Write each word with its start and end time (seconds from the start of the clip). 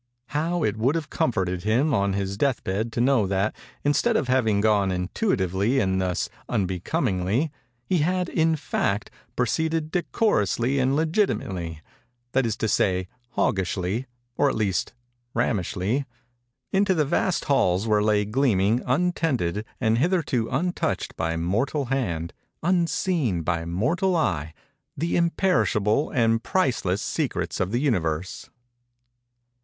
How 0.29 0.63
it 0.63 0.77
would 0.77 0.95
have 0.95 1.11
comforted 1.11 1.61
him 1.61 1.93
on 1.93 2.13
his 2.13 2.35
death 2.35 2.63
bed 2.63 2.91
to 2.93 3.01
know 3.01 3.27
that, 3.27 3.55
instead 3.83 4.17
of 4.17 4.27
having 4.27 4.59
gone 4.59 4.89
intuitively 4.91 5.79
and 5.79 6.01
thus 6.01 6.27
unbecomingly, 6.49 7.51
he 7.85 7.99
had, 7.99 8.27
in 8.27 8.55
fact, 8.55 9.11
proceeded 9.35 9.91
decorously 9.91 10.79
and 10.79 10.95
legitimately—that 10.95 12.45
is 12.47 12.57
to 12.57 12.67
say 12.67 13.09
Hog 13.33 13.57
ishly, 13.59 14.07
or 14.37 14.49
at 14.49 14.55
least 14.55 14.93
Ram 15.35 15.59
ishly—into 15.59 16.95
the 16.95 17.05
vast 17.05 17.45
halls 17.45 17.85
where 17.85 18.01
lay 18.01 18.25
gleaming, 18.25 18.81
untended, 18.87 19.63
and 19.79 19.99
hitherto 19.99 20.49
untouched 20.49 21.15
by 21.15 21.37
mortal 21.37 21.85
hand—unseen 21.93 23.43
by 23.43 23.65
mortal 23.65 24.15
eye—the 24.15 25.15
imperishable 25.15 26.09
and 26.09 26.41
priceless 26.41 27.03
secrets 27.03 27.59
of 27.59 27.69
the 27.71 27.79
Universe! 27.79 28.49